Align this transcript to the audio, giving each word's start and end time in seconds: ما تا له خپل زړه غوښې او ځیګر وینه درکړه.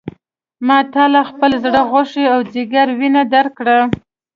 ما 0.67 0.79
تا 0.93 1.03
له 1.13 1.21
خپل 1.29 1.51
زړه 1.63 1.81
غوښې 1.89 2.23
او 2.33 2.39
ځیګر 2.53 2.87
وینه 2.99 3.21
درکړه. 3.33 3.77